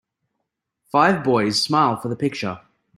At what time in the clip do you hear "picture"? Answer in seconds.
2.15-2.59